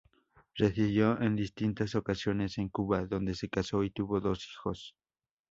[0.55, 4.95] Residió en distintas ocasiones en Cuba donde se casó y tuvo dos hijos.